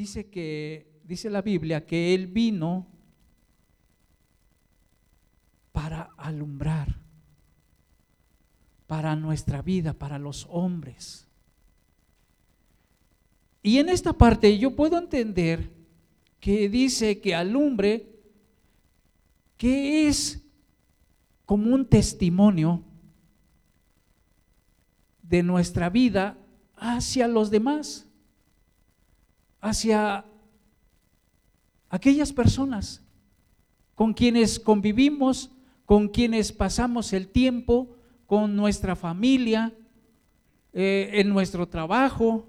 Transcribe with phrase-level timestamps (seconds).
[0.00, 2.86] dice que, dice la Biblia, que Él vino
[5.72, 6.96] para alumbrar,
[8.86, 11.28] para nuestra vida, para los hombres.
[13.62, 15.70] Y en esta parte yo puedo entender
[16.40, 18.22] que dice que alumbre,
[19.58, 20.42] que es
[21.44, 22.82] como un testimonio
[25.22, 26.38] de nuestra vida
[26.74, 28.09] hacia los demás,
[29.60, 30.24] hacia
[31.88, 33.02] aquellas personas
[33.94, 35.50] con quienes convivimos,
[35.84, 37.96] con quienes pasamos el tiempo,
[38.26, 39.74] con nuestra familia,
[40.72, 42.46] eh, en nuestro trabajo,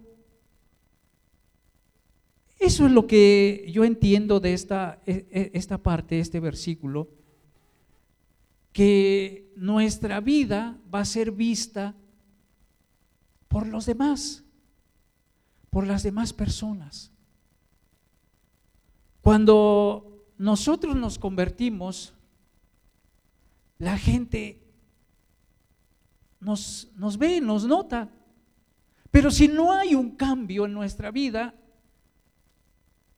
[2.62, 7.10] eso es lo que yo entiendo de esta, e, e, esta parte, este versículo,
[8.72, 11.96] que nuestra vida va a ser vista
[13.48, 14.44] por los demás,
[15.72, 17.12] por las demás personas.
[19.22, 22.14] Cuando nosotros nos convertimos,
[23.80, 24.62] la gente
[26.40, 28.10] nos, nos ve, nos nota.
[29.10, 31.56] Pero si no hay un cambio en nuestra vida,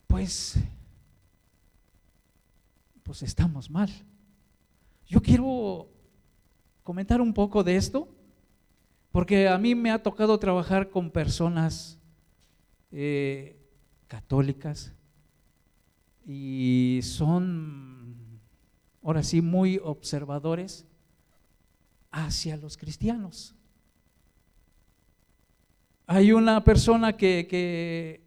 [0.08, 0.56] pues,
[3.02, 3.90] pues estamos mal.
[5.08, 5.90] Yo quiero
[6.84, 8.08] comentar un poco de esto,
[9.12, 12.00] porque a mí me ha tocado trabajar con personas
[12.96, 13.58] eh,
[14.08, 14.94] católicas
[16.28, 18.40] y son,
[19.02, 20.86] ahora sí, muy observadores
[22.12, 23.56] hacia los cristianos.
[26.06, 28.22] Hay una persona que, que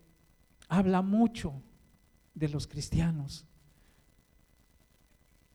[0.68, 1.62] habla mucho
[2.34, 3.46] de los cristianos.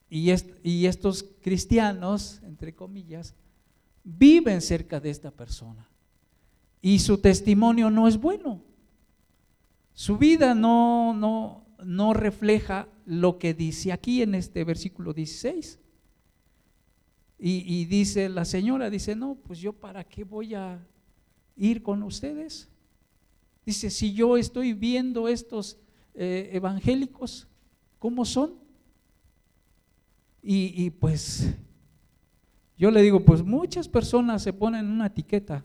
[0.08, 3.34] Y, y estos cristianos, entre comillas,
[4.02, 5.86] viven cerca de esta persona.
[6.80, 8.71] Y su testimonio no es bueno.
[9.94, 15.78] Su vida no, no, no refleja lo que dice aquí en este versículo 16.
[17.38, 20.78] Y, y, dice la señora, dice, no, pues yo para qué voy a
[21.56, 22.68] ir con ustedes.
[23.66, 25.78] Dice, si yo estoy viendo estos
[26.14, 27.48] eh, evangélicos,
[27.98, 28.54] ¿cómo son?
[30.42, 31.52] Y, y pues
[32.76, 35.64] yo le digo, pues muchas personas se ponen una etiqueta,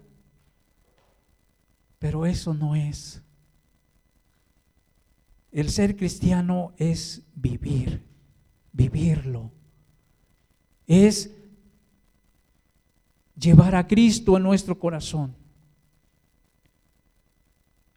[2.00, 3.22] pero eso no es.
[5.52, 8.04] El ser cristiano es vivir,
[8.72, 9.52] vivirlo.
[10.86, 11.32] Es
[13.40, 15.36] llevar a Cristo en nuestro corazón.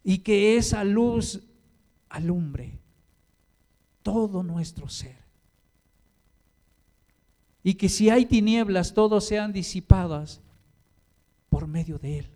[0.03, 1.41] Y que esa luz
[2.09, 2.79] alumbre
[4.03, 5.21] todo nuestro ser.
[7.63, 10.41] Y que si hay tinieblas, todos sean disipadas
[11.49, 12.31] por medio de Él.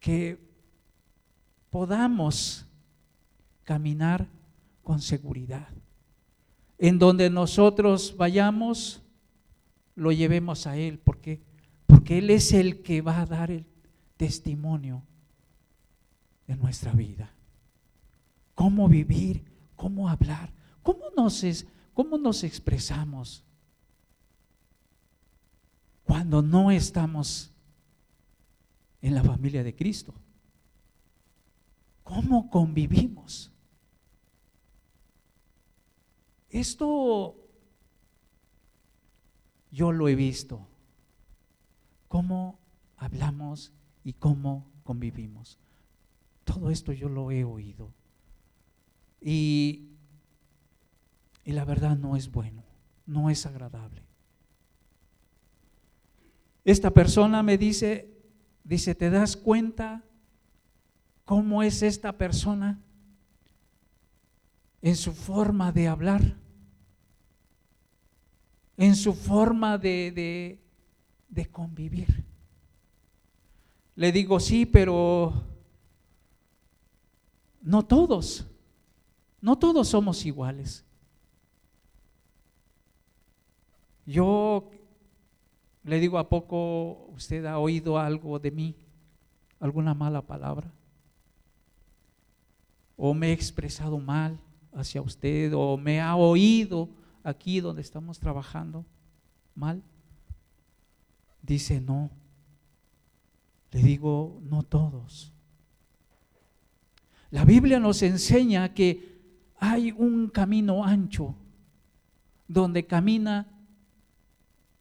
[0.00, 0.38] Que
[1.70, 2.66] podamos
[3.64, 4.28] caminar
[4.82, 5.68] con seguridad.
[6.78, 9.02] En donde nosotros vayamos,
[9.94, 11.40] lo llevemos a Él, porque,
[11.86, 13.66] porque Él es el que va a dar el
[14.16, 15.02] testimonio
[16.46, 17.32] de nuestra vida
[18.54, 19.44] cómo vivir,
[19.76, 20.52] cómo hablar,
[20.82, 21.44] cómo nos,
[21.94, 23.44] cómo nos expresamos
[26.04, 27.52] cuando no estamos
[29.00, 30.14] en la familia de Cristo.
[32.02, 33.51] ¿Cómo convivimos?
[36.52, 37.34] Esto
[39.70, 40.68] yo lo he visto.
[42.08, 42.60] Cómo
[42.98, 43.72] hablamos
[44.04, 45.58] y cómo convivimos.
[46.44, 47.90] Todo esto yo lo he oído.
[49.20, 49.88] Y,
[51.44, 52.62] y la verdad no es bueno,
[53.06, 54.02] no es agradable.
[56.64, 58.12] Esta persona me dice,
[58.62, 60.04] dice, ¿te das cuenta
[61.24, 62.78] cómo es esta persona
[64.82, 66.41] en su forma de hablar?
[68.76, 70.58] En su forma de,
[71.28, 72.24] de, convivir.
[73.94, 75.32] Le digo, sí, pero
[77.60, 78.46] no todos.
[79.40, 80.84] No todos somos iguales.
[84.06, 84.70] Yo
[85.84, 88.74] le digo, ¿a poco usted ha oído algo de mí?
[89.60, 90.72] ¿Alguna mala palabra?
[92.96, 94.38] ¿O me he expresado mal
[94.72, 95.52] hacia usted?
[95.54, 96.88] ¿O me ha oído
[97.24, 98.84] aquí donde estamos trabajando
[99.54, 99.82] mal?
[101.42, 102.10] Dice, no.
[103.70, 105.32] Le digo, no todos.
[107.30, 109.20] La Biblia nos enseña que
[109.56, 111.34] hay un camino ancho
[112.46, 113.48] donde camina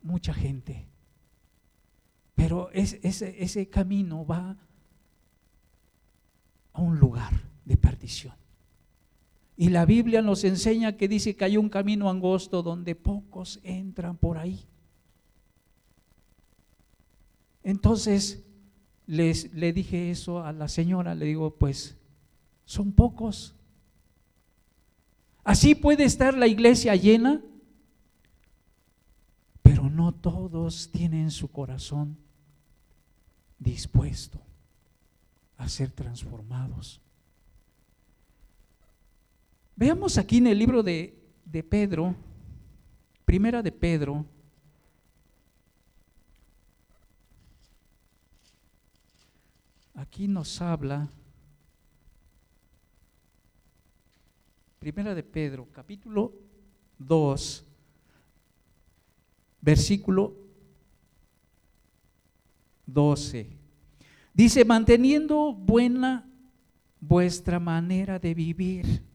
[0.01, 0.87] mucha gente.
[2.35, 4.57] Pero ese, ese camino va
[6.73, 7.31] a un lugar
[7.63, 8.40] de perdición.
[9.57, 14.17] Y la Biblia nos enseña que dice que hay un camino angosto donde pocos entran
[14.17, 14.65] por ahí.
[17.63, 18.43] Entonces
[19.05, 21.97] les, le dije eso a la señora, le digo, pues
[22.65, 23.53] son pocos.
[25.43, 27.41] Así puede estar la iglesia llena,
[29.61, 32.17] pero no todos tienen su corazón
[33.59, 34.39] dispuesto
[35.57, 37.01] a ser transformados.
[39.81, 42.13] Veamos aquí en el libro de, de Pedro,
[43.25, 44.23] primera de Pedro,
[49.95, 51.09] aquí nos habla,
[54.77, 56.31] primera de Pedro, capítulo
[56.99, 57.65] 2,
[59.61, 60.35] versículo
[62.85, 63.49] 12.
[64.31, 66.29] Dice, manteniendo buena
[66.99, 69.10] vuestra manera de vivir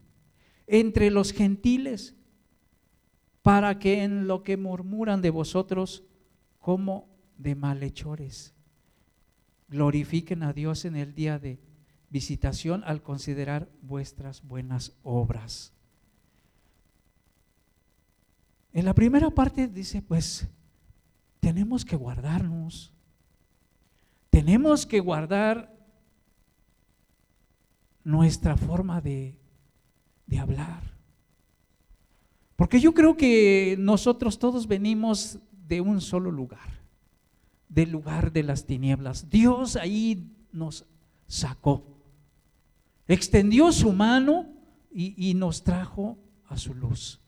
[0.66, 2.14] entre los gentiles,
[3.42, 6.02] para que en lo que murmuran de vosotros
[6.58, 7.08] como
[7.38, 8.54] de malhechores,
[9.68, 11.60] glorifiquen a Dios en el día de
[12.10, 15.72] visitación al considerar vuestras buenas obras.
[18.72, 20.48] En la primera parte dice, pues
[21.40, 22.92] tenemos que guardarnos,
[24.30, 25.74] tenemos que guardar
[28.04, 29.38] nuestra forma de
[30.26, 30.82] de hablar.
[32.56, 36.80] Porque yo creo que nosotros todos venimos de un solo lugar,
[37.68, 39.28] del lugar de las tinieblas.
[39.28, 40.86] Dios ahí nos
[41.26, 41.84] sacó,
[43.06, 44.46] extendió su mano
[44.90, 46.18] y, y nos trajo
[46.48, 47.20] a su luz.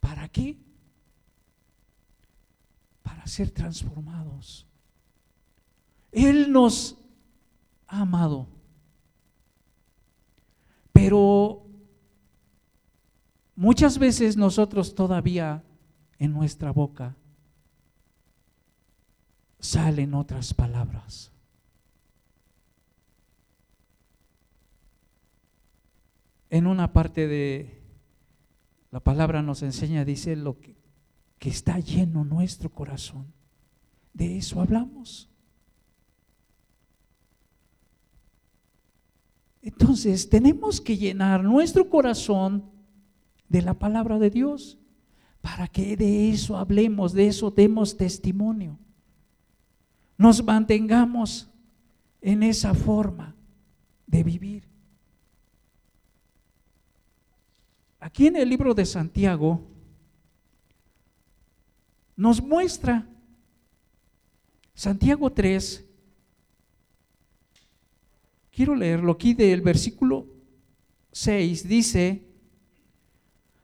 [0.00, 0.56] ¿Para qué?
[3.02, 4.66] Para ser transformados.
[6.12, 6.96] Él nos
[7.86, 8.48] ha amado
[10.92, 11.66] pero
[13.54, 15.64] muchas veces nosotros todavía
[16.18, 17.16] en nuestra boca
[19.58, 21.32] salen otras palabras.
[26.50, 27.80] En una parte de
[28.90, 30.76] la palabra nos enseña, dice, lo que,
[31.38, 33.32] que está lleno nuestro corazón.
[34.12, 35.29] De eso hablamos.
[39.62, 42.70] Entonces tenemos que llenar nuestro corazón
[43.48, 44.78] de la palabra de Dios
[45.40, 48.78] para que de eso hablemos, de eso demos testimonio.
[50.16, 51.48] Nos mantengamos
[52.20, 53.34] en esa forma
[54.06, 54.68] de vivir.
[57.98, 59.60] Aquí en el libro de Santiago
[62.16, 63.06] nos muestra
[64.74, 65.89] Santiago 3,
[68.60, 70.26] Quiero leerlo aquí del versículo
[71.12, 71.66] 6.
[71.66, 72.26] Dice,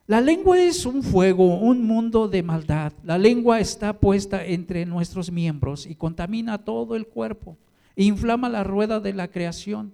[0.07, 2.95] la lengua es un fuego, un mundo de maldad.
[3.05, 7.59] La lengua está puesta entre nuestros miembros y contamina todo el cuerpo,
[7.95, 9.93] inflama la rueda de la creación.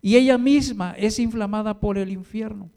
[0.00, 2.70] Y ella misma es inflamada por el infierno.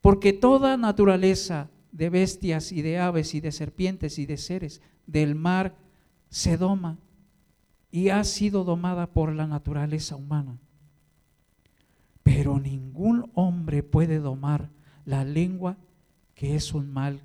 [0.00, 5.36] Porque toda naturaleza de bestias y de aves y de serpientes y de seres del
[5.36, 5.76] mar
[6.30, 6.98] se doma
[7.92, 10.58] y ha sido domada por la naturaleza humana.
[12.22, 14.70] Pero ningún hombre puede domar
[15.04, 15.76] la lengua,
[16.34, 17.20] que es un mal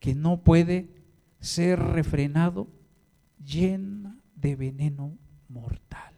[0.00, 0.90] que no puede
[1.40, 2.66] ser refrenado,
[3.42, 5.16] llena de veneno
[5.48, 6.12] mortal.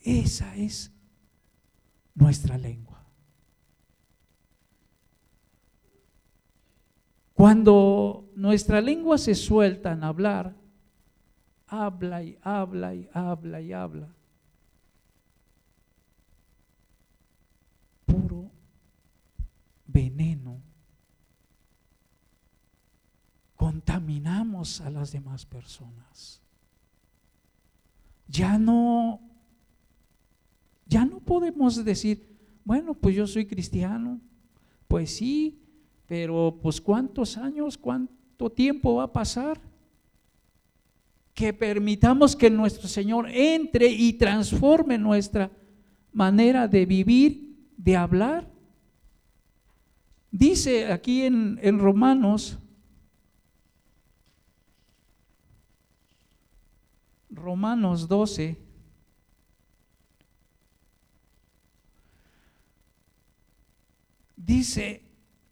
[0.00, 0.90] Esa es
[2.14, 3.04] nuestra lengua.
[7.34, 10.57] Cuando nuestra lengua se suelta en hablar,
[11.68, 14.08] habla y habla y habla y habla.
[18.06, 18.50] Puro
[19.86, 20.60] veneno.
[23.56, 26.40] Contaminamos a las demás personas.
[28.28, 29.20] Ya no,
[30.86, 34.20] ya no podemos decir, bueno, pues yo soy cristiano.
[34.86, 35.60] Pues sí,
[36.06, 39.60] pero pues cuántos años, cuánto tiempo va a pasar
[41.38, 45.52] que permitamos que nuestro Señor entre y transforme nuestra
[46.12, 48.50] manera de vivir, de hablar.
[50.32, 52.58] Dice aquí en, en Romanos,
[57.30, 58.58] Romanos 12,
[64.34, 65.07] dice,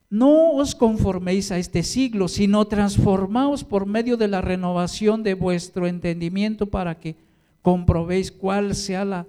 [0.08, 5.86] no os conforméis a este siglo, sino transformaos por medio de la renovación de vuestro
[5.86, 7.16] entendimiento para que
[7.62, 9.26] comprobéis cuál sea la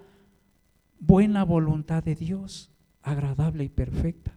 [0.99, 2.69] buena voluntad de Dios,
[3.01, 4.35] agradable y perfecta.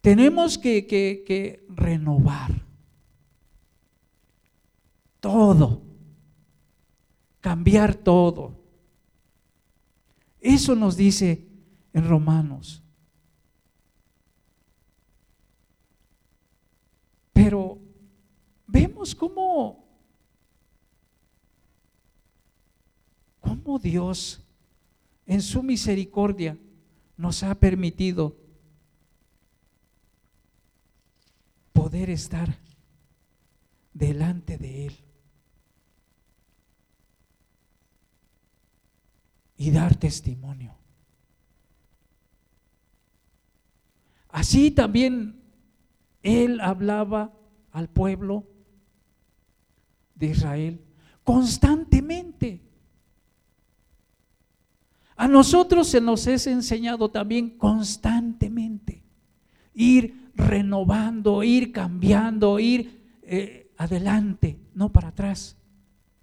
[0.00, 2.62] Tenemos que, que renovar
[5.20, 5.82] todo,
[7.40, 8.58] cambiar todo.
[10.40, 11.46] Eso nos dice
[11.92, 12.82] en Romanos.
[17.50, 17.80] Pero
[18.68, 19.84] vemos cómo,
[23.40, 24.40] cómo Dios
[25.26, 26.56] en su misericordia
[27.16, 28.36] nos ha permitido
[31.72, 32.56] poder estar
[33.94, 34.96] delante de Él
[39.56, 40.72] y dar testimonio.
[44.28, 45.42] Así también
[46.22, 47.39] Él hablaba
[47.72, 48.44] al pueblo
[50.14, 50.80] de Israel
[51.24, 52.60] constantemente.
[55.16, 59.02] A nosotros se nos es enseñado también constantemente
[59.74, 65.56] ir renovando, ir cambiando, ir eh, adelante, no para atrás,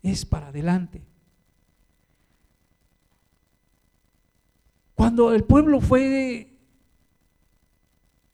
[0.02, 1.04] es para adelante.
[4.96, 6.57] Cuando el pueblo fue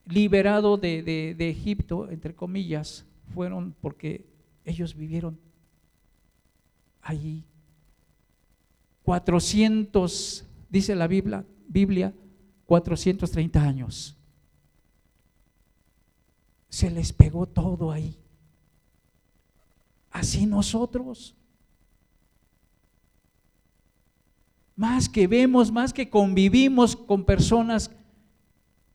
[0.05, 4.25] liberado de, de Egipto, entre comillas, fueron porque
[4.65, 5.39] ellos vivieron
[7.01, 7.43] allí
[9.03, 12.13] 400, dice la Biblia, Biblia
[12.65, 14.17] 430 años.
[16.69, 18.17] Se les pegó todo ahí.
[20.09, 21.35] Así nosotros.
[24.75, 27.91] Más que vemos, más que convivimos con personas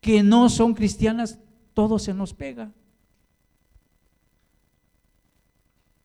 [0.01, 1.39] que no son cristianas,
[1.75, 2.73] todo se nos pega.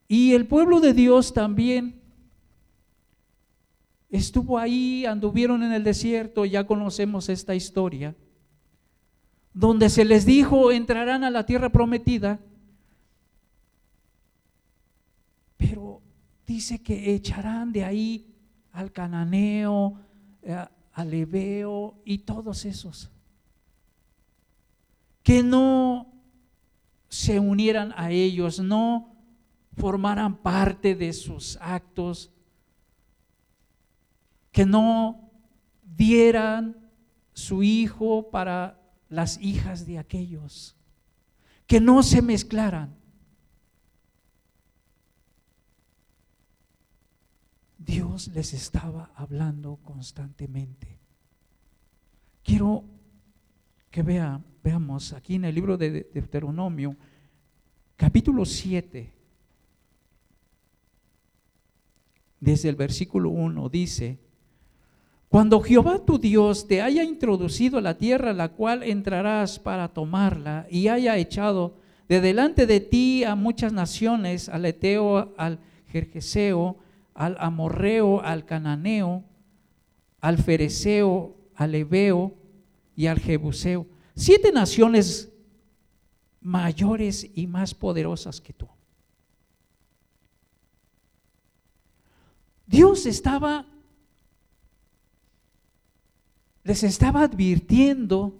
[0.07, 2.01] Y el pueblo de Dios también
[4.09, 8.15] estuvo ahí, anduvieron en el desierto, ya conocemos esta historia,
[9.53, 12.39] donde se les dijo entrarán a la tierra prometida,
[15.57, 16.01] pero
[16.45, 18.27] dice que echarán de ahí
[18.71, 19.99] al cananeo,
[20.43, 23.09] eh, al ebeo y todos esos,
[25.23, 26.13] que no
[27.07, 29.15] se unieran a ellos, no
[29.77, 32.31] formaran parte de sus actos,
[34.51, 35.31] que no
[35.83, 36.77] dieran
[37.33, 40.75] su hijo para las hijas de aquellos,
[41.65, 42.95] que no se mezclaran.
[47.77, 50.99] Dios les estaba hablando constantemente.
[52.43, 52.85] Quiero
[53.91, 56.95] que vea, veamos aquí en el libro de Deuteronomio,
[57.97, 59.11] capítulo 7,
[62.39, 64.19] desde el versículo 1 dice,
[65.27, 70.67] cuando Jehová tu Dios te haya introducido a la tierra la cual entrarás para tomarla
[70.69, 71.75] y haya echado
[72.07, 76.77] de delante de ti a muchas naciones, al Eteo, al Jerjeseo,
[77.15, 79.23] al Amorreo, al Cananeo,
[80.21, 82.35] al Fereceo, al Ebeo
[82.95, 83.92] y al Jebuseo.
[84.15, 85.31] Siete naciones
[86.41, 88.67] mayores y más poderosas que tú.
[92.67, 93.65] Dios estaba,
[96.63, 98.39] les estaba advirtiendo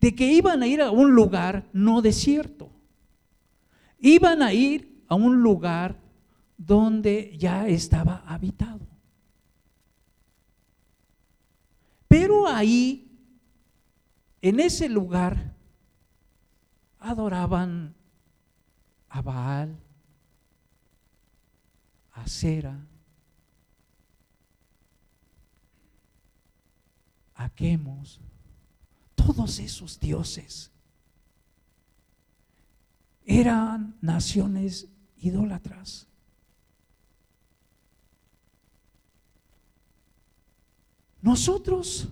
[0.00, 2.70] de que iban a ir a un lugar no desierto.
[4.00, 5.96] Iban a ir a un lugar
[6.56, 8.80] donde ya estaba habitado.
[12.08, 13.11] Pero ahí,
[14.42, 15.54] en ese lugar,
[16.98, 17.94] adoraban
[19.08, 19.78] a Baal,
[22.12, 22.76] a Cera,
[27.36, 28.20] a Quemos,
[29.14, 30.70] todos esos dioses
[33.24, 36.08] eran naciones idólatras.
[41.20, 42.08] Nosotros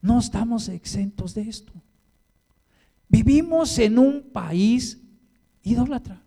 [0.00, 1.72] no estamos exentos de esto.
[3.08, 5.00] Vivimos en un país
[5.62, 6.22] idólatra.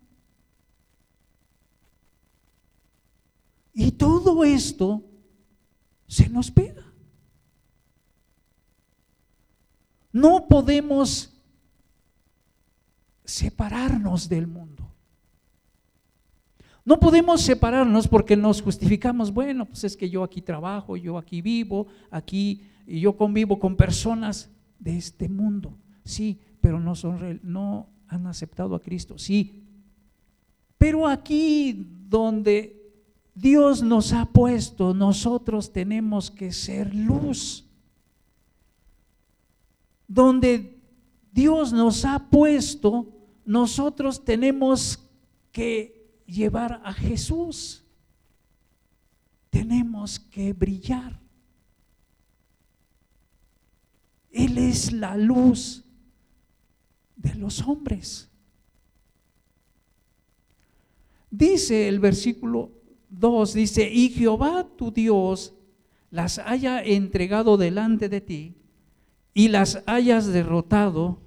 [3.73, 5.03] Y todo esto
[6.07, 6.85] se nos pega.
[10.11, 11.31] No podemos
[13.23, 14.90] separarnos del mundo.
[16.91, 21.41] No podemos separarnos porque nos justificamos, bueno, pues es que yo aquí trabajo, yo aquí
[21.41, 25.73] vivo, aquí y yo convivo con personas de este mundo.
[26.03, 29.17] Sí, pero no son no han aceptado a Cristo.
[29.17, 29.63] Sí.
[30.77, 32.91] Pero aquí donde
[33.33, 37.63] Dios nos ha puesto, nosotros tenemos que ser luz.
[40.09, 40.77] Donde
[41.31, 43.07] Dios nos ha puesto,
[43.45, 44.99] nosotros tenemos
[45.53, 46.00] que
[46.31, 47.83] llevar a Jesús.
[49.49, 51.19] Tenemos que brillar.
[54.31, 55.83] Él es la luz
[57.17, 58.29] de los hombres.
[61.29, 62.71] Dice el versículo
[63.09, 65.53] 2, dice, y Jehová tu Dios
[66.09, 68.55] las haya entregado delante de ti
[69.33, 71.20] y las hayas derrotado,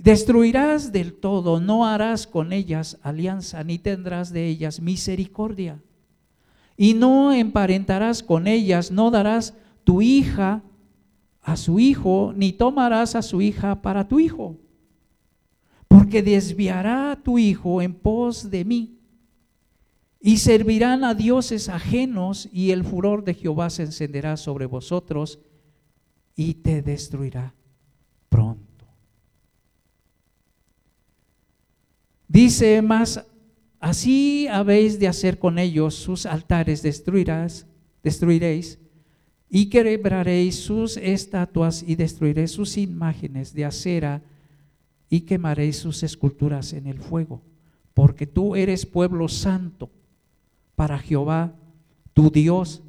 [0.00, 5.82] destruirás del todo, no harás con ellas alianza, ni tendrás de ellas misericordia.
[6.76, 9.54] Y no emparentarás con ellas, no darás
[9.84, 10.62] tu hija
[11.42, 14.56] a su hijo, ni tomarás a su hija para tu hijo,
[15.86, 18.96] porque desviará a tu hijo en pos de mí.
[20.18, 25.40] Y servirán a dioses ajenos, y el furor de Jehová se encenderá sobre vosotros
[26.36, 27.54] y te destruirá
[28.30, 28.69] pronto.
[32.30, 33.26] Dice más,
[33.80, 37.66] así habéis de hacer con ellos sus altares, destruirás,
[38.04, 38.78] destruiréis
[39.48, 44.22] y quebraréis sus estatuas y destruiréis sus imágenes de acera
[45.08, 47.42] y quemaréis sus esculturas en el fuego,
[47.94, 49.90] porque tú eres pueblo santo
[50.76, 51.52] para Jehová,
[52.14, 52.80] tu Dios.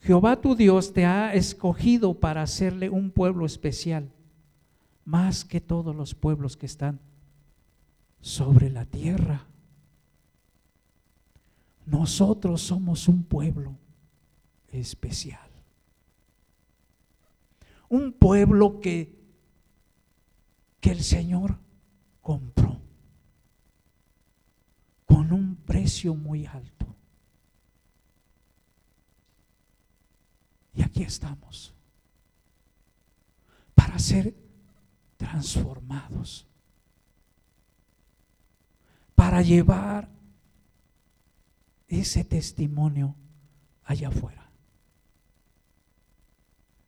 [0.00, 4.08] Jehová tu Dios te ha escogido para hacerle un pueblo especial,
[5.04, 6.98] más que todos los pueblos que están
[8.20, 9.46] sobre la tierra.
[11.86, 13.76] Nosotros somos un pueblo
[14.68, 15.50] especial
[17.90, 19.20] un pueblo que,
[20.80, 21.58] que el Señor
[22.22, 22.80] compró
[25.04, 26.86] con un precio muy alto.
[30.72, 31.74] Y aquí estamos
[33.74, 34.36] para ser
[35.16, 36.46] transformados,
[39.30, 40.08] para llevar
[41.86, 43.14] ese testimonio
[43.84, 44.50] allá afuera.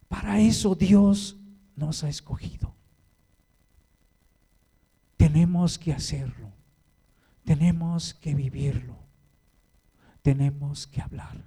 [0.09, 1.38] Para eso Dios
[1.76, 2.74] nos ha escogido.
[5.16, 6.52] Tenemos que hacerlo.
[7.44, 8.96] Tenemos que vivirlo.
[10.20, 11.44] Tenemos que hablar.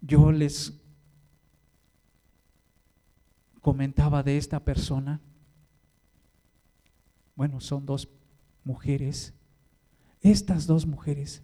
[0.00, 0.79] Yo les
[3.60, 5.20] comentaba de esta persona.
[7.36, 8.08] Bueno, son dos
[8.64, 9.32] mujeres.
[10.20, 11.42] Estas dos mujeres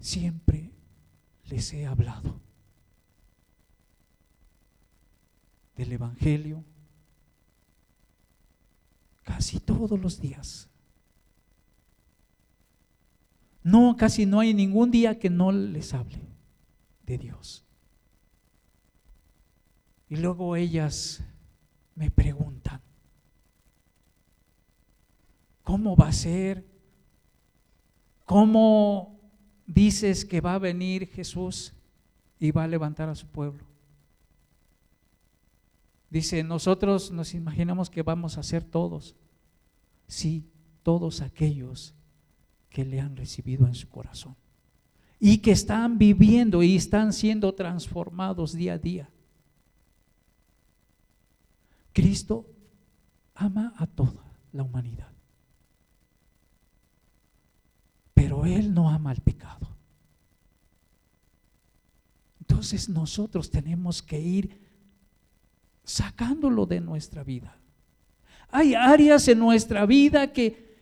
[0.00, 0.70] siempre
[1.44, 2.40] les he hablado
[5.76, 6.64] del Evangelio
[9.22, 10.68] casi todos los días.
[13.62, 16.18] No, casi no hay ningún día que no les hable
[17.06, 17.64] de Dios.
[20.10, 21.24] Y luego ellas
[21.94, 22.82] me preguntan,
[25.62, 26.66] ¿cómo va a ser?
[28.26, 29.18] ¿Cómo
[29.66, 31.72] dices que va a venir Jesús
[32.40, 33.64] y va a levantar a su pueblo.
[36.08, 39.14] Dice, nosotros nos imaginamos que vamos a ser todos.
[40.08, 40.50] Sí,
[40.82, 41.94] todos aquellos
[42.68, 44.34] que le han recibido en su corazón
[45.20, 49.10] y que están viviendo y están siendo transformados día a día.
[51.92, 52.46] Cristo
[53.34, 55.08] ama a toda la humanidad.
[58.14, 59.68] Pero Él no ama el pecado.
[62.40, 64.60] Entonces nosotros tenemos que ir
[65.84, 67.56] sacándolo de nuestra vida.
[68.50, 70.78] Hay áreas en nuestra vida que,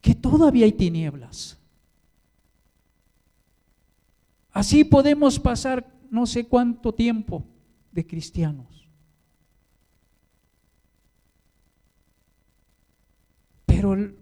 [0.00, 1.58] que todavía hay tinieblas.
[4.50, 7.44] Así podemos pasar no sé cuánto tiempo
[7.90, 8.81] de cristianos.
[13.82, 14.14] Pero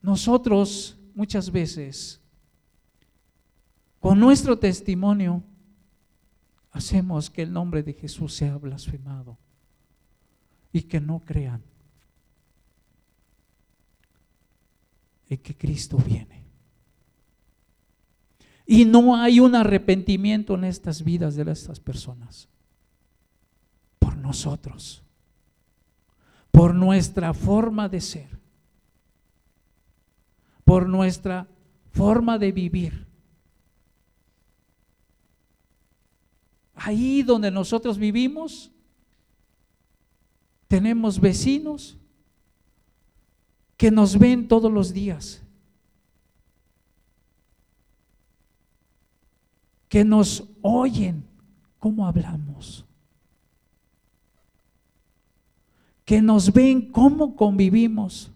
[0.00, 2.18] nosotros muchas veces,
[4.00, 5.42] con nuestro testimonio,
[6.70, 9.36] hacemos que el nombre de Jesús sea blasfemado
[10.72, 11.62] y que no crean
[15.28, 16.46] en que Cristo viene.
[18.64, 22.48] Y no hay un arrepentimiento en estas vidas de estas personas.
[23.98, 25.02] Por nosotros.
[26.50, 28.35] Por nuestra forma de ser
[30.66, 31.46] por nuestra
[31.92, 33.06] forma de vivir.
[36.74, 38.72] Ahí donde nosotros vivimos,
[40.66, 41.96] tenemos vecinos
[43.76, 45.40] que nos ven todos los días,
[49.88, 51.24] que nos oyen
[51.78, 52.84] cómo hablamos,
[56.04, 58.32] que nos ven cómo convivimos.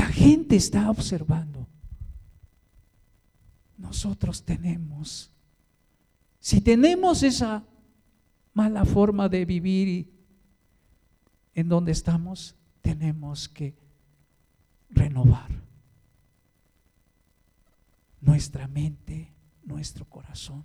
[0.00, 1.68] La gente está observando.
[3.76, 5.30] Nosotros tenemos,
[6.38, 7.66] si tenemos esa
[8.54, 10.10] mala forma de vivir
[11.54, 13.76] en donde estamos, tenemos que
[14.88, 15.50] renovar
[18.22, 19.34] nuestra mente,
[19.64, 20.64] nuestro corazón.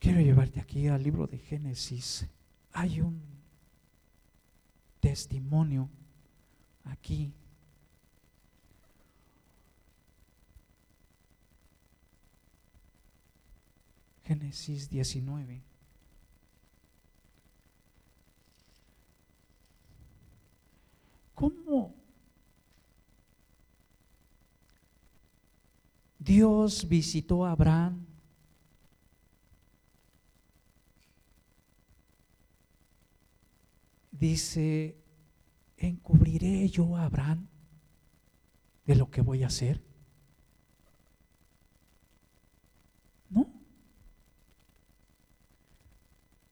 [0.00, 2.26] Quiero llevarte aquí al libro de Génesis.
[2.72, 3.20] Hay un
[4.98, 5.90] testimonio
[6.84, 7.34] aquí.
[14.24, 15.60] Génesis 19.
[21.34, 21.94] ¿Cómo
[26.18, 28.09] Dios visitó a Abraham?
[34.20, 34.96] Dice,
[35.76, 37.48] encubriré yo a Abraham
[38.86, 39.80] de lo que voy a hacer.
[43.30, 43.48] ¿No?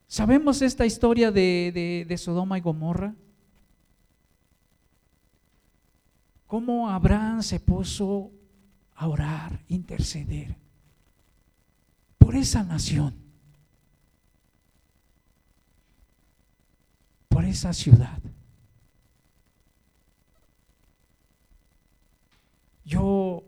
[0.08, 3.14] ¿Sabemos esta historia de, de Sodoma y Gomorra?
[6.48, 8.32] cómo Abraham se puso
[8.96, 10.56] a orar, interceder
[12.16, 13.14] por esa nación,
[17.28, 18.18] por esa ciudad.
[22.84, 23.44] Yo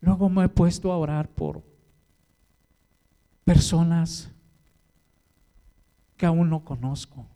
[0.00, 1.62] luego me he puesto a orar por
[3.44, 4.30] personas
[6.16, 7.26] que aún no conozco,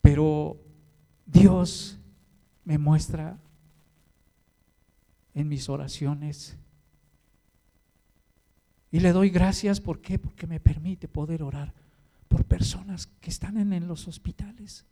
[0.00, 0.60] pero
[1.24, 1.98] Dios
[2.64, 3.38] me muestra
[5.34, 6.56] en mis oraciones.
[8.90, 10.18] Y le doy gracias, ¿por qué?
[10.18, 11.81] Porque me permite poder orar
[12.52, 14.84] personas que están en, los hospitales,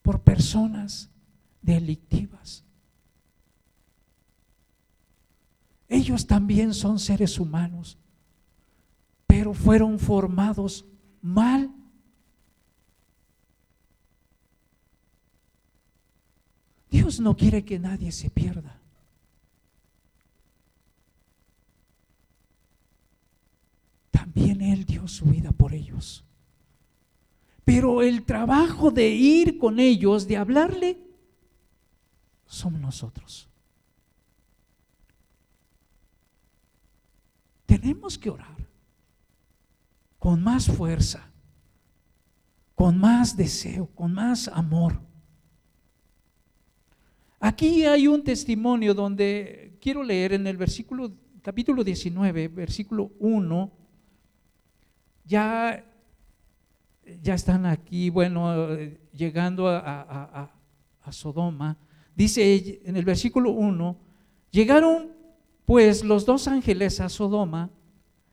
[0.00, 1.10] por personas
[1.60, 2.64] delictivas.
[5.86, 7.98] Ellos también son seres humanos,
[9.26, 10.86] pero fueron formados
[11.20, 11.70] mal
[16.88, 18.80] Dios no quiere que nadie se pierda.
[24.10, 26.25] También Él dio su vida por ellos.
[27.66, 31.00] Pero el trabajo de ir con ellos, de hablarle,
[32.46, 33.48] somos nosotros.
[37.66, 38.56] Tenemos que orar
[40.20, 41.28] con más fuerza,
[42.76, 45.00] con más deseo, con más amor.
[47.40, 51.10] Aquí hay un testimonio donde quiero leer en el versículo,
[51.42, 53.72] capítulo 19, versículo 1,
[55.24, 55.84] ya,
[57.22, 58.68] ya están aquí, bueno,
[59.12, 60.50] llegando a,
[61.02, 61.76] a Sodoma.
[62.14, 63.96] Dice en el versículo 1,
[64.50, 65.12] llegaron
[65.64, 67.70] pues los dos ángeles a Sodoma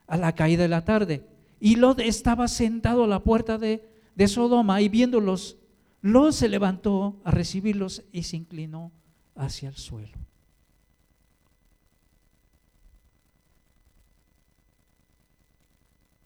[0.08, 1.26] a la caída de la tarde.
[1.60, 5.58] Y Lot estaba sentado a la puerta de, de Sodoma y viéndolos
[6.02, 8.92] Lot se levantó a recibirlos y se inclinó
[9.36, 10.23] hacia el suelo.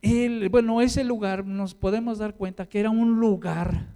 [0.01, 3.95] El, bueno, ese lugar nos podemos dar cuenta que era un lugar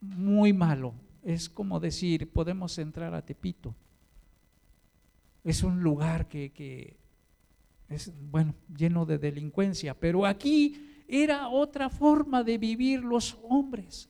[0.00, 0.94] muy malo.
[1.22, 3.74] Es como decir, podemos entrar a Tepito.
[5.44, 6.96] Es un lugar que, que
[7.88, 14.08] es, bueno, lleno de delincuencia, pero aquí era otra forma de vivir los hombres.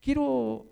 [0.00, 0.66] Quiero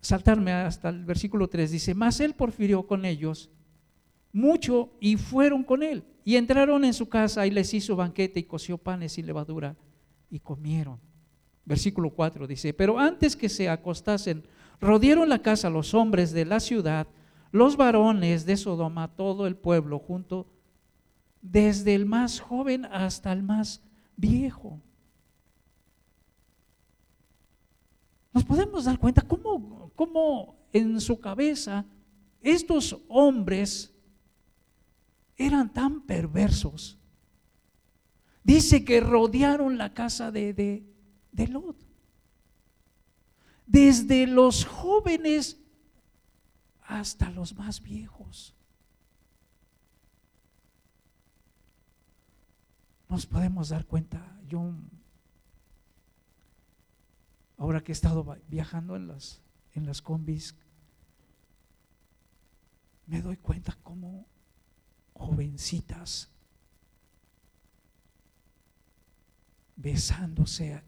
[0.00, 1.70] saltarme hasta el versículo 3.
[1.70, 3.50] Dice, mas él porfirió con ellos
[4.32, 6.04] mucho y fueron con él.
[6.24, 9.76] Y entraron en su casa y les hizo banquete y coció panes y levadura
[10.30, 11.00] y comieron.
[11.64, 14.44] Versículo 4 dice, pero antes que se acostasen,
[14.80, 17.06] rodearon la casa los hombres de la ciudad,
[17.52, 20.46] los varones de Sodoma, todo el pueblo junto
[21.42, 23.82] desde el más joven hasta el más
[24.16, 24.80] viejo.
[28.32, 31.84] Nos podemos dar cuenta cómo, cómo en su cabeza
[32.40, 33.92] estos hombres
[35.40, 36.98] eran tan perversos.
[38.44, 40.84] Dice que rodearon la casa de, de,
[41.32, 41.76] de Lot.
[43.66, 45.58] desde los jóvenes
[46.82, 48.54] hasta los más viejos.
[53.08, 54.72] Nos podemos dar cuenta, yo
[57.58, 59.40] ahora que he estado viajando en las,
[59.74, 60.56] en las combis,
[63.06, 64.26] me doy cuenta cómo
[65.20, 66.30] jovencitas
[69.76, 70.82] besándose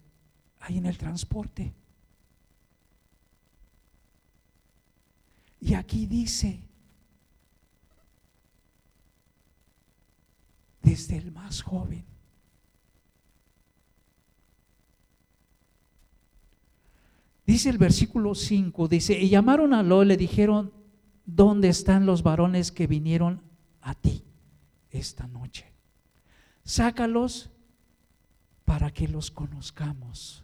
[0.59, 1.73] ahí en el transporte.
[5.59, 6.61] Y aquí dice,
[10.81, 12.03] desde el más joven.
[17.45, 20.73] Dice el versículo 5, dice, y llamaron a Lo, le dijeron,
[21.25, 23.52] ¿dónde están los varones que vinieron
[23.83, 24.23] a ti
[24.89, 25.71] esta noche?
[26.63, 27.51] Sácalos
[28.65, 30.43] para que los conozcamos.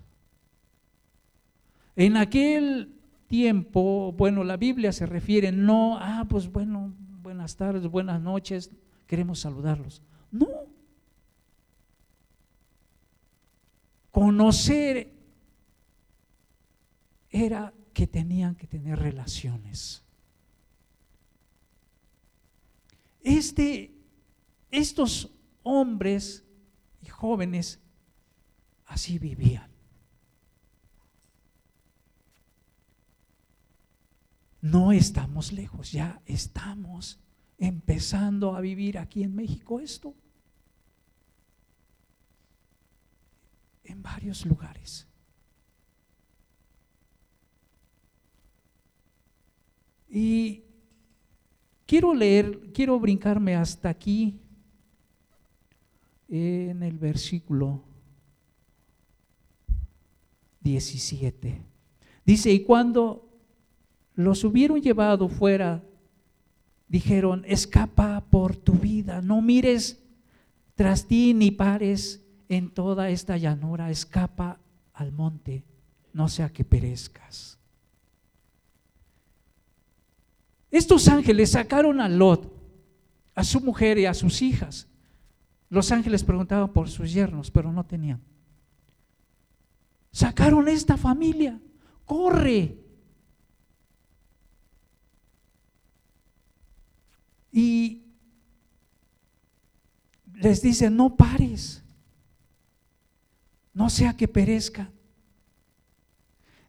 [1.95, 2.95] En aquel
[3.27, 8.71] tiempo, bueno, la Biblia se refiere no, ah, pues bueno, buenas tardes, buenas noches,
[9.07, 10.01] queremos saludarlos.
[10.31, 10.47] No.
[14.11, 15.13] Conocer
[17.29, 20.03] era que tenían que tener relaciones.
[23.21, 23.93] Este,
[24.71, 25.31] estos
[25.63, 26.45] hombres
[27.01, 27.79] y jóvenes
[28.85, 29.69] así vivían.
[34.61, 37.19] No estamos lejos, ya estamos
[37.57, 40.15] empezando a vivir aquí en México esto.
[43.83, 45.07] En varios lugares.
[50.09, 50.63] Y
[51.89, 54.39] quiero leer, quiero brincarme hasta aquí
[56.27, 57.81] en el versículo
[60.61, 61.63] 17.
[62.23, 63.27] Dice, y cuando
[64.13, 65.83] los hubieron llevado fuera,
[66.87, 69.99] dijeron, escapa por tu vida, no mires
[70.75, 74.59] tras ti ni pares en toda esta llanura, escapa
[74.93, 75.63] al monte,
[76.13, 77.58] no sea que perezcas.
[80.71, 82.53] Estos ángeles sacaron a Lot,
[83.35, 84.87] a su mujer y a sus hijas.
[85.69, 88.21] Los ángeles preguntaban por sus yernos, pero no tenían.
[90.11, 91.59] Sacaron esta familia,
[92.05, 92.77] corre.
[97.51, 98.03] Y
[100.35, 101.83] les dice, no pares,
[103.73, 104.91] no sea que perezca.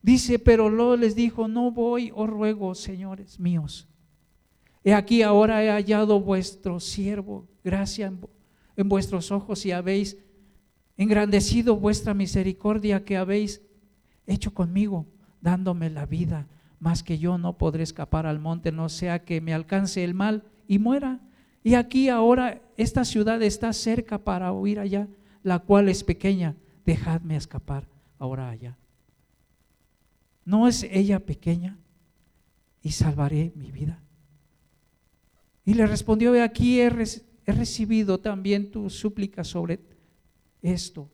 [0.03, 3.87] Dice, pero lo les dijo, no voy, os ruego, señores míos.
[4.83, 8.19] He aquí ahora he hallado vuestro siervo, gracia en,
[8.77, 10.17] en vuestros ojos y habéis
[10.97, 13.61] engrandecido vuestra misericordia que habéis
[14.27, 15.07] hecho conmigo,
[15.41, 16.47] dándome la vida,
[16.79, 20.45] más que yo no podré escapar al monte, no sea que me alcance el mal
[20.67, 21.21] y muera.
[21.63, 25.09] Y aquí ahora esta ciudad está cerca para huir allá,
[25.43, 27.87] la cual es pequeña, dejadme escapar
[28.19, 28.79] ahora allá.
[30.51, 31.79] ¿No es ella pequeña?
[32.83, 34.03] Y salvaré mi vida.
[35.65, 36.87] Y le respondió, aquí he,
[37.47, 39.79] he recibido también tu súplica sobre
[40.61, 41.09] esto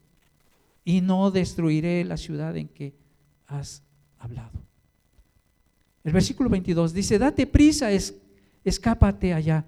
[0.87, 2.94] y no destruiré la ciudad en que
[3.46, 3.83] has
[4.16, 4.59] hablado.
[6.03, 7.90] El versículo 22 dice, date prisa,
[8.64, 9.66] escápate allá,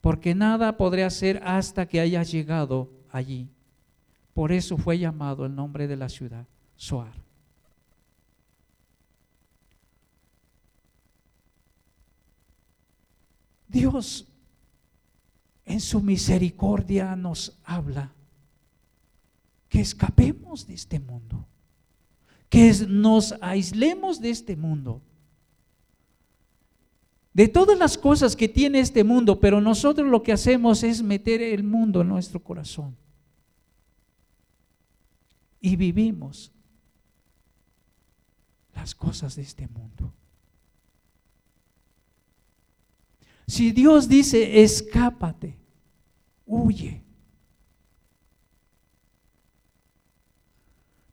[0.00, 3.48] porque nada podré hacer hasta que hayas llegado allí.
[4.34, 7.27] Por eso fue llamado el nombre de la ciudad, Soar.
[13.68, 14.26] Dios
[15.64, 18.12] en su misericordia nos habla
[19.68, 21.46] que escapemos de este mundo,
[22.48, 25.02] que nos aislemos de este mundo,
[27.34, 31.42] de todas las cosas que tiene este mundo, pero nosotros lo que hacemos es meter
[31.42, 32.96] el mundo en nuestro corazón.
[35.60, 36.50] Y vivimos
[38.74, 40.12] las cosas de este mundo.
[43.48, 45.58] Si Dios dice, escápate,
[46.46, 47.02] huye,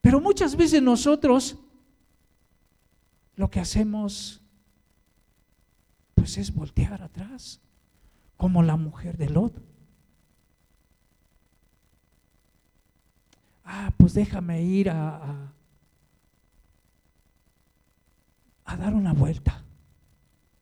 [0.06, 1.58] Pero muchas veces nosotros
[3.36, 4.40] lo que hacemos
[6.14, 7.60] pues es voltear atrás,
[8.38, 9.60] como la mujer de Lot.
[13.64, 15.54] Ah, pues déjame ir a, a,
[18.66, 19.66] a dar una vuelta.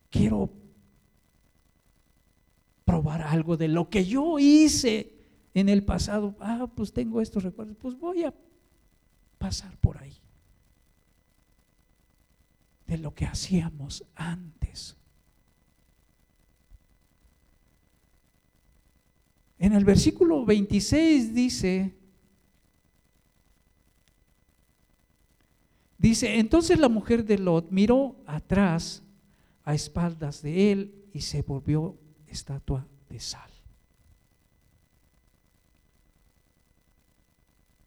[0.10, 0.50] Quiero
[2.86, 5.14] probar algo de lo que yo hice
[5.54, 6.36] en el pasado.
[6.40, 7.78] Ah, pues tengo estos recuerdos.
[7.80, 8.34] Pues voy a
[9.38, 10.14] pasar por ahí.
[12.88, 14.98] de lo que hacíamos antes.
[19.58, 21.96] En el versículo 26 dice,
[25.98, 29.02] dice, entonces la mujer de Lot miró atrás
[29.64, 31.98] a espaldas de él y se volvió
[32.34, 33.50] estatua de sal.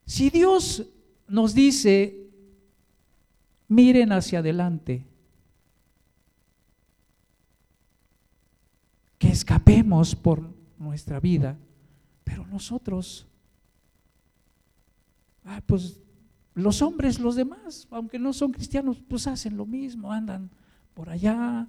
[0.06, 0.86] Si Dios
[1.28, 2.30] nos dice,
[3.68, 5.04] miren hacia adelante,
[9.18, 11.58] que escapemos por nuestra vida,
[12.22, 13.26] pero nosotros,
[15.44, 16.00] ah, pues
[16.54, 20.50] los hombres, los demás, aunque no son cristianos, pues hacen lo mismo, andan
[20.94, 21.66] por allá,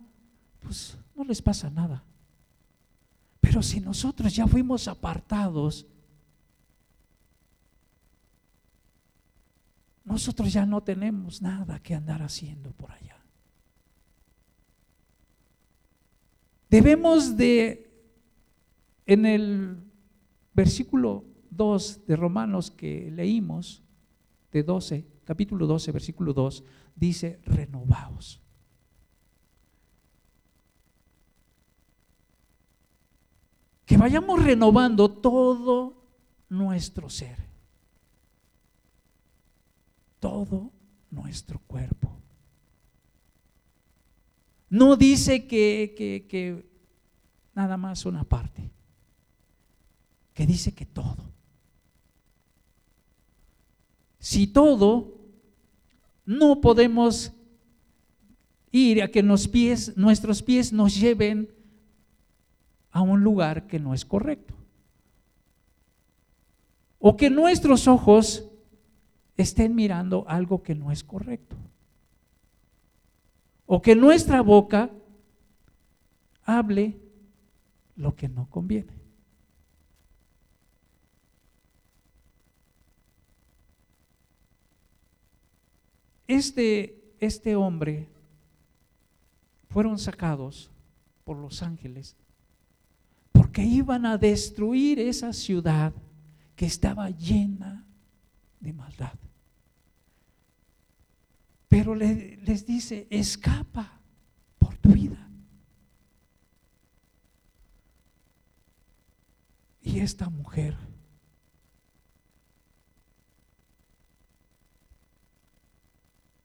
[0.61, 2.03] pues no les pasa nada.
[3.57, 5.87] Pero si nosotros ya fuimos apartados,
[10.05, 13.17] nosotros ya no tenemos nada que andar haciendo por allá.
[16.69, 17.89] Debemos de,
[19.07, 19.77] en el
[20.53, 23.81] versículo 2 de Romanos que leímos,
[24.51, 26.63] de 12, capítulo 12, versículo 2,
[26.95, 28.39] dice, renovaos.
[33.87, 35.95] Que vayamos renovando todo
[36.49, 37.47] nuestro ser
[40.19, 40.71] todo
[41.09, 42.11] nuestro cuerpo.
[44.69, 46.69] No dice que, que,
[47.55, 48.69] nada más una parte,
[50.33, 51.31] que dice que todo.
[54.19, 55.15] Si todo,
[56.25, 57.31] no podemos
[58.71, 61.49] ir a que nuestros pies nos lleven
[62.97, 64.55] a un lugar que no es correcto.
[66.97, 68.49] O que nuestros ojos
[69.35, 71.55] estén mirando algo que no es correcto.
[73.67, 74.89] O que nuestra boca
[76.43, 76.99] hable
[77.95, 78.93] lo que no conviene.
[86.25, 88.07] Este, este hombre
[89.69, 90.71] fueron sacados
[91.25, 92.15] por los ángeles
[93.57, 95.91] porque iban a destruir esa ciudad
[96.55, 97.83] que estaba llena
[98.59, 99.17] de maldad.
[101.67, 103.99] Pero les dice, escapa
[104.59, 105.27] por tu vida.
[109.81, 110.77] Y esta mujer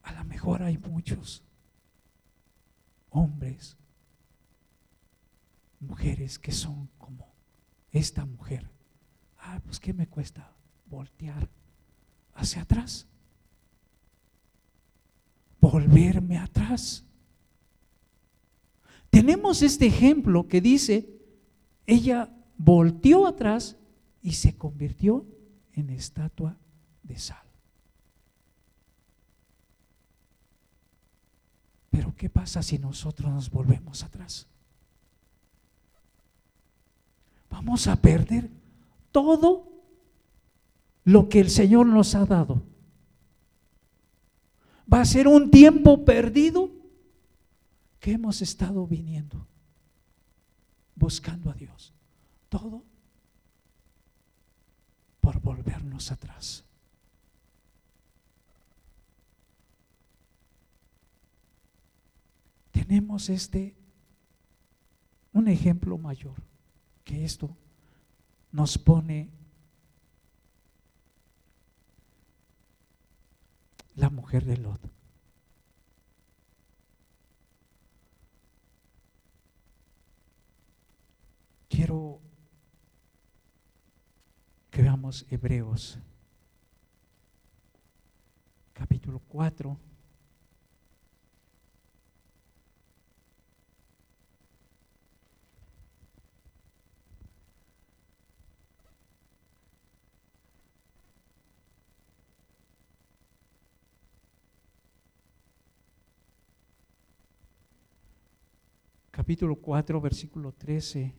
[0.03, 1.43] a lo mejor hay muchos
[3.11, 3.77] hombres,
[5.83, 7.35] mujeres que son como
[7.91, 8.71] esta mujer.
[9.39, 10.51] Ah, pues ¿qué me cuesta
[10.87, 11.49] voltear
[12.35, 13.07] hacia atrás?
[15.63, 17.05] volverme atrás.
[19.09, 21.09] Tenemos este ejemplo que dice,
[21.87, 23.77] ella volteó atrás
[24.23, 25.25] y se convirtió
[25.73, 26.59] en estatua
[27.05, 27.47] de sal.
[31.91, 34.49] Pero ¿qué pasa si nosotros nos volvemos atrás?
[37.63, 38.51] Vamos a perder
[39.11, 39.69] todo
[41.05, 42.63] lo que el Señor nos ha dado
[44.93, 46.71] va a ser un tiempo perdido
[47.99, 49.47] que hemos estado viniendo,
[50.95, 51.95] buscando a Dios.
[52.49, 52.85] Todo
[55.21, 56.65] por volvernos atrás.
[62.73, 63.75] Tenemos este,
[65.33, 66.35] un ejemplo mayor,
[67.13, 67.55] que esto
[68.53, 69.29] nos pone
[73.97, 74.81] la mujer de Lot.
[81.69, 82.19] Quiero
[84.71, 85.99] que veamos Hebreos
[88.73, 89.92] capítulo 4.
[109.13, 111.15] Capítulo 4, versículo 13.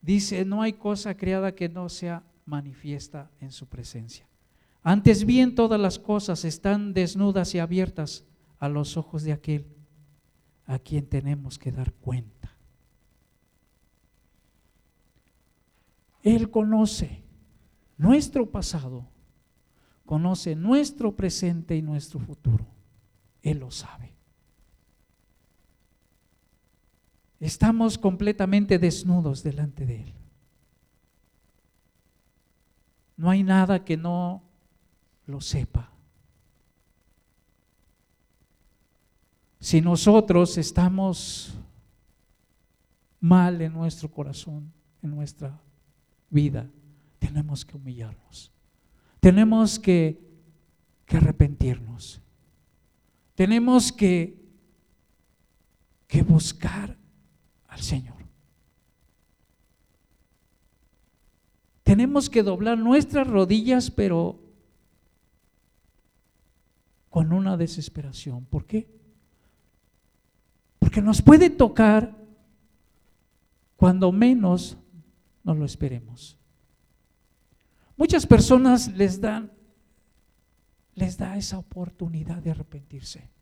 [0.00, 4.28] Dice, no hay cosa creada que no sea manifiesta en su presencia.
[4.84, 8.24] Antes bien todas las cosas están desnudas y abiertas
[8.60, 9.66] a los ojos de aquel
[10.66, 12.54] a quien tenemos que dar cuenta.
[16.22, 17.22] Él conoce
[17.96, 19.08] nuestro pasado,
[20.04, 22.66] conoce nuestro presente y nuestro futuro.
[23.42, 24.15] Él lo sabe.
[27.40, 30.12] Estamos completamente desnudos delante de Él.
[33.16, 34.42] No hay nada que no
[35.26, 35.90] lo sepa.
[39.60, 41.54] Si nosotros estamos
[43.20, 44.72] mal en nuestro corazón,
[45.02, 45.60] en nuestra
[46.30, 46.70] vida,
[47.18, 48.52] tenemos que humillarnos.
[49.20, 50.20] Tenemos que,
[51.04, 52.20] que arrepentirnos.
[53.34, 54.40] Tenemos que,
[56.06, 56.96] que buscar
[57.76, 58.16] al Señor.
[61.82, 64.40] Tenemos que doblar nuestras rodillas, pero
[67.10, 68.46] con una desesperación.
[68.46, 68.88] ¿Por qué?
[70.78, 72.16] Porque nos puede tocar
[73.76, 74.78] cuando menos
[75.44, 76.38] nos lo esperemos.
[77.96, 79.52] Muchas personas les dan
[80.94, 83.35] les da esa oportunidad de arrepentirse.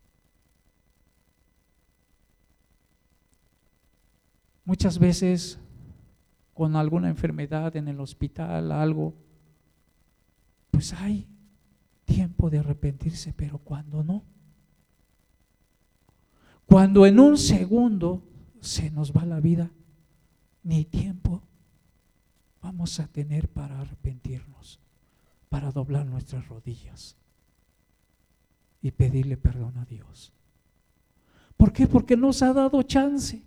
[4.65, 5.59] Muchas veces
[6.53, 9.13] con alguna enfermedad en el hospital, algo,
[10.71, 11.27] pues hay
[12.05, 14.23] tiempo de arrepentirse, pero cuando no,
[16.65, 18.23] cuando en un segundo
[18.59, 19.69] se nos va la vida,
[20.63, 21.43] ni tiempo
[22.61, 24.79] vamos a tener para arrepentirnos,
[25.49, 27.15] para doblar nuestras rodillas
[28.81, 30.33] y pedirle perdón a Dios.
[31.57, 31.87] ¿Por qué?
[31.87, 33.43] Porque nos ha dado chance,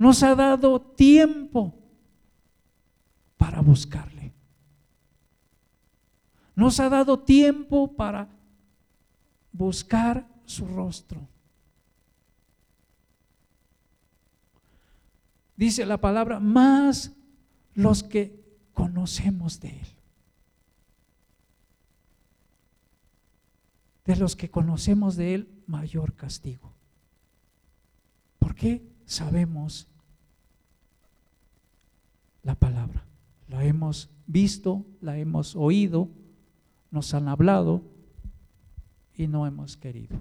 [0.00, 1.74] nos ha dado tiempo
[3.36, 4.32] para buscarle.
[6.56, 8.26] Nos ha dado tiempo para
[9.52, 11.20] buscar su rostro.
[15.54, 17.12] Dice la palabra, más
[17.74, 18.42] los que
[18.72, 19.88] conocemos de Él.
[24.06, 26.72] De los que conocemos de Él, mayor castigo.
[28.38, 28.82] ¿Por qué?
[29.04, 29.89] Sabemos
[32.42, 33.04] la palabra.
[33.48, 36.08] La hemos visto, la hemos oído,
[36.90, 37.82] nos han hablado
[39.14, 40.18] y no hemos querido.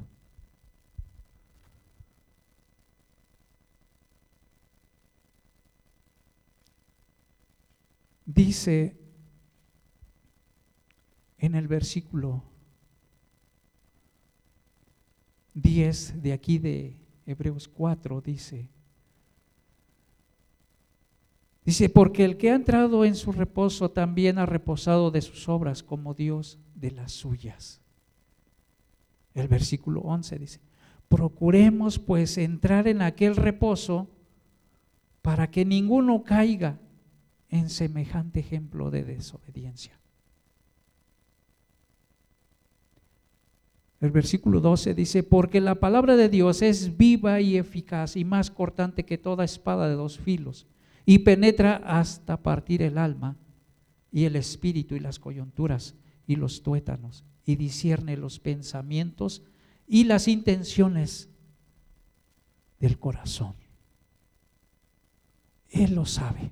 [8.26, 8.96] Dice
[11.40, 12.44] en el versículo
[15.56, 18.70] 10 de aquí de Hebreos 4, dice,
[21.70, 25.84] dice, porque el que ha entrado en su reposo también ha reposado de sus obras
[25.84, 27.80] como Dios de las suyas.
[29.36, 30.62] El versículo 11 dice,
[31.10, 34.08] procuremos pues entrar en aquel reposo
[35.22, 36.80] para que ninguno caiga
[37.50, 40.00] en semejante ejemplo de desobediencia.
[44.02, 48.50] El versículo 12 dice, porque la palabra de Dios es viva y eficaz y más
[48.50, 50.66] cortante que toda espada de dos filos
[51.10, 53.36] y penetra hasta partir el alma
[54.12, 55.96] y el espíritu y las coyunturas
[56.28, 59.42] y los tuétanos y discierne los pensamientos
[59.88, 61.28] y las intenciones
[62.80, 63.56] del corazón.
[65.70, 66.52] Él lo sabe.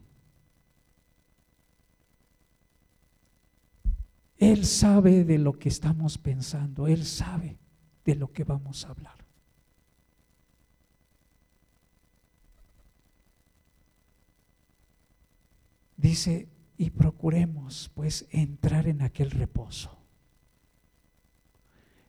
[4.38, 7.60] Él sabe de lo que estamos pensando, Él sabe
[8.06, 9.17] de lo que vamos a hablar.
[15.98, 19.98] Dice, y procuremos pues entrar en aquel reposo.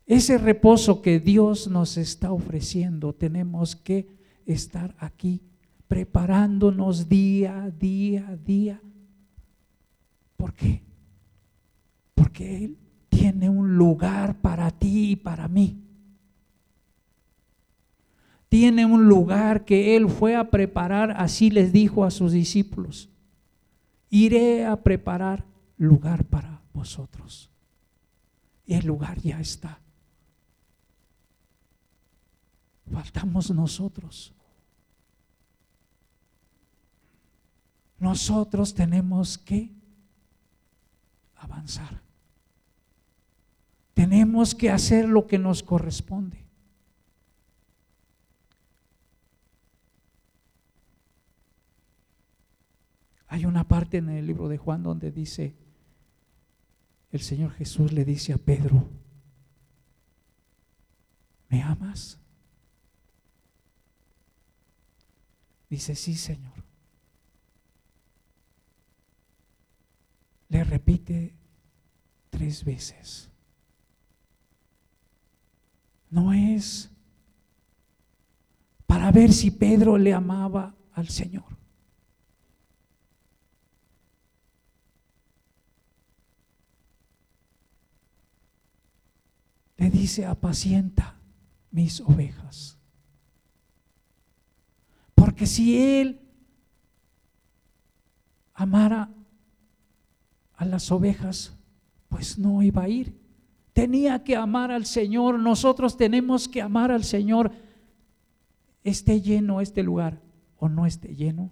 [0.07, 4.07] Ese reposo que Dios nos está ofreciendo, tenemos que
[4.47, 5.43] estar aquí
[5.86, 8.80] preparándonos día día día.
[10.36, 10.82] ¿Por qué?
[12.14, 12.78] Porque Él
[13.09, 15.82] tiene un lugar para ti y para mí.
[18.49, 23.11] Tiene un lugar que Él fue a preparar, así les dijo a sus discípulos.
[24.11, 25.45] Iré a preparar
[25.77, 27.51] lugar para vosotros.
[28.67, 29.81] Y el lugar ya está.
[32.91, 34.33] Faltamos nosotros.
[37.99, 39.73] Nosotros tenemos que
[41.37, 42.01] avanzar.
[43.95, 46.47] Tenemos que hacer lo que nos corresponde.
[53.29, 55.55] Hay una parte en el libro de Juan donde dice,
[57.12, 58.89] el Señor Jesús le dice a Pedro,
[61.51, 62.18] ¿me amas?
[65.68, 66.53] Dice, sí, Señor.
[70.49, 71.35] Le repite
[72.31, 73.29] tres veces.
[76.11, 76.91] No es
[78.87, 81.58] para ver si Pedro le amaba al Señor.
[89.79, 91.16] Le dice, apacienta
[91.70, 92.76] mis ovejas.
[95.14, 96.20] Porque si él
[98.55, 99.09] amara
[100.57, 101.57] a las ovejas,
[102.09, 103.18] pues no iba a ir.
[103.72, 105.39] Tenía que amar al Señor.
[105.39, 107.53] Nosotros tenemos que amar al Señor.
[108.85, 110.20] Esté lleno este lugar
[110.59, 111.51] o no esté lleno,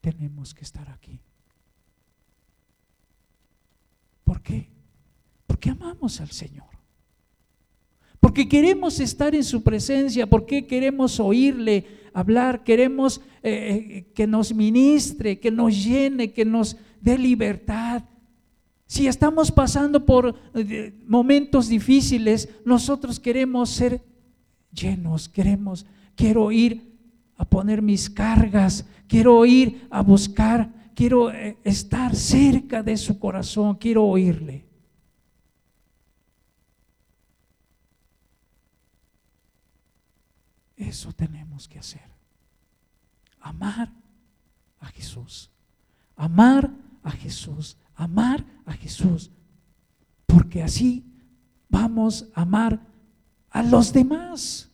[0.00, 1.20] tenemos que estar aquí.
[4.24, 4.70] ¿Por qué?
[5.60, 6.64] Porque amamos al Señor.
[8.18, 11.84] Porque queremos estar en su presencia, porque queremos oírle
[12.14, 18.04] hablar, queremos eh, eh, que nos ministre, que nos llene, que nos dé libertad.
[18.86, 24.02] Si estamos pasando por eh, momentos difíciles, nosotros queremos ser
[24.72, 25.84] llenos, queremos,
[26.14, 26.96] quiero ir
[27.36, 31.30] a poner mis cargas, quiero ir a buscar, quiero
[31.64, 34.69] estar cerca de su corazón, quiero oírle.
[40.80, 42.10] Eso tenemos que hacer.
[43.38, 43.92] Amar
[44.80, 45.50] a Jesús.
[46.16, 46.70] Amar
[47.02, 47.76] a Jesús.
[47.94, 49.30] Amar a Jesús.
[50.24, 51.04] Porque así
[51.68, 52.80] vamos a amar
[53.50, 54.70] a los demás,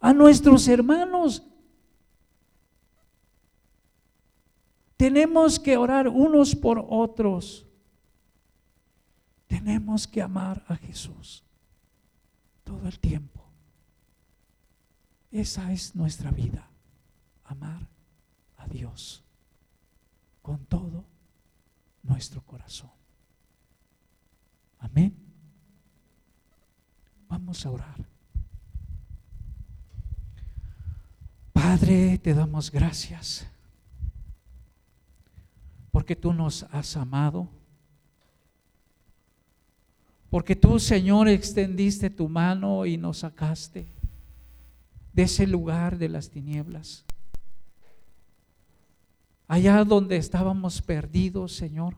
[0.00, 1.42] a nuestros hermanos.
[4.96, 7.66] Tenemos que orar unos por otros.
[9.46, 11.44] Tenemos que amar a Jesús
[12.64, 13.43] todo el tiempo.
[15.34, 16.64] Esa es nuestra vida,
[17.42, 17.88] amar
[18.56, 19.20] a Dios
[20.42, 21.04] con todo
[22.04, 22.92] nuestro corazón.
[24.78, 25.12] Amén.
[27.26, 28.06] Vamos a orar.
[31.52, 33.44] Padre, te damos gracias
[35.90, 37.48] porque tú nos has amado.
[40.30, 43.93] Porque tú, Señor, extendiste tu mano y nos sacaste
[45.14, 47.04] de ese lugar de las tinieblas.
[49.46, 51.96] Allá donde estábamos perdidos, Señor.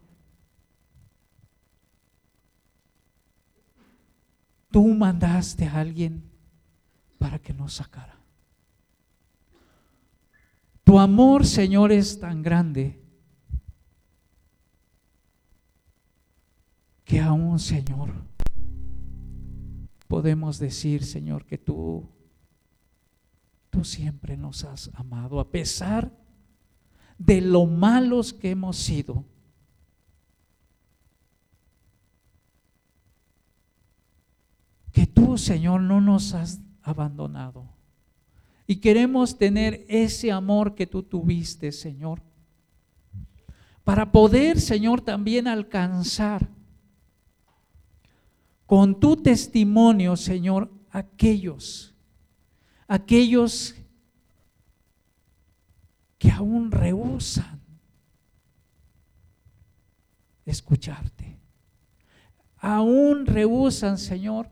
[4.70, 6.30] Tú mandaste a alguien
[7.18, 8.18] para que nos sacara.
[10.84, 13.02] Tu amor, Señor, es tan grande
[17.04, 18.12] que aún, Señor,
[20.06, 22.15] podemos decir, Señor, que tú
[23.76, 26.10] tú siempre nos has amado a pesar
[27.18, 29.22] de lo malos que hemos sido.
[34.92, 37.68] Que tú, Señor, no nos has abandonado.
[38.66, 42.22] Y queremos tener ese amor que tú tuviste, Señor.
[43.84, 46.48] Para poder, Señor, también alcanzar
[48.64, 51.95] con tu testimonio, Señor, aquellos
[52.88, 53.74] aquellos
[56.18, 57.60] que aún rehusan
[60.44, 61.38] escucharte.
[62.58, 64.48] Aún rehusan, Señor,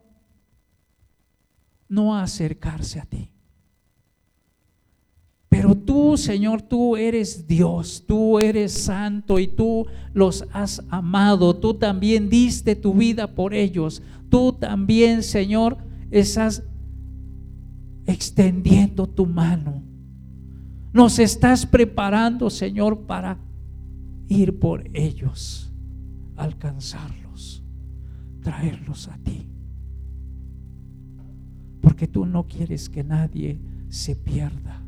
[1.89, 3.31] no acercarse a ti.
[5.49, 11.55] Pero tú, Señor, tú eres Dios, tú eres santo y tú los has amado.
[11.55, 14.03] Tú también diste tu vida por ellos.
[14.29, 15.79] Tú también, Señor,
[16.11, 16.65] esas
[18.07, 19.83] extendiendo tu mano.
[20.93, 23.39] Nos estás preparando, Señor, para
[24.29, 25.73] ir por ellos,
[26.37, 27.65] alcanzarlos,
[28.41, 29.49] traerlos a ti.
[31.81, 34.83] Porque tú no quieres que nadie se pierda.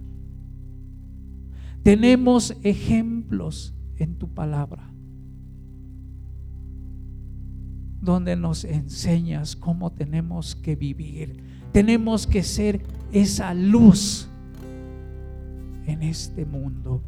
[1.82, 4.90] Tenemos ejemplos en tu palabra
[8.06, 11.42] donde nos enseñas cómo tenemos que vivir.
[11.76, 12.80] Tenemos que ser
[13.12, 14.30] esa luz
[15.86, 17.02] en este mundo,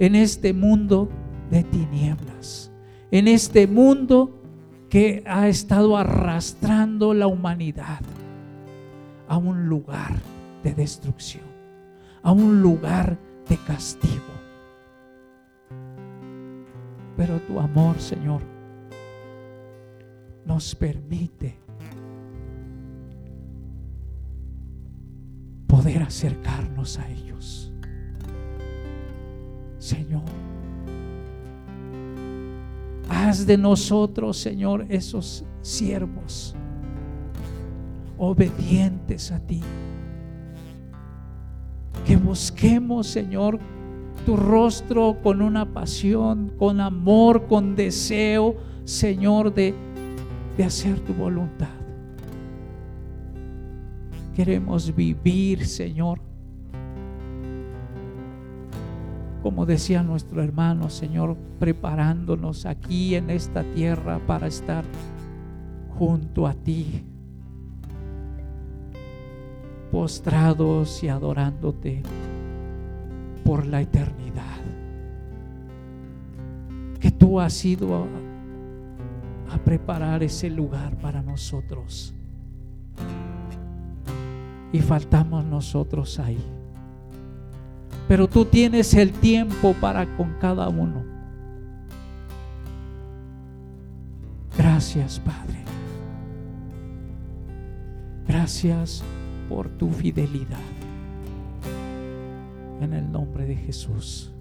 [0.00, 1.08] en este mundo
[1.48, 2.72] de tinieblas,
[3.12, 4.42] en este mundo
[4.88, 8.00] que ha estado arrastrando la humanidad
[9.28, 10.18] a un lugar
[10.64, 11.44] de destrucción,
[12.24, 13.16] a un lugar
[13.48, 14.34] de castigo.
[17.16, 18.42] Pero tu amor, Señor,
[20.44, 21.59] nos permite
[26.02, 27.72] acercarnos a ellos.
[29.78, 30.22] Señor,
[33.10, 36.54] Haz de nosotros, Señor, esos siervos
[38.16, 39.60] obedientes a ti.
[42.06, 43.58] Que busquemos, Señor,
[44.24, 49.74] tu rostro con una pasión, con amor, con deseo, Señor, de,
[50.56, 51.79] de hacer tu voluntad.
[54.40, 56.22] Queremos vivir, Señor,
[59.42, 64.82] como decía nuestro hermano, Señor, preparándonos aquí en esta tierra para estar
[65.90, 67.04] junto a ti,
[69.92, 72.02] postrados y adorándote
[73.44, 74.56] por la eternidad.
[76.98, 82.14] Que tú has ido a, a preparar ese lugar para nosotros.
[84.72, 86.38] Y faltamos nosotros ahí
[88.10, 91.04] pero tú tienes el tiempo para con cada uno.
[94.58, 95.62] Gracias, Padre.
[98.26, 99.04] Gracias
[99.48, 100.58] por tu fidelidad.
[102.80, 104.32] En el nombre de Jesús.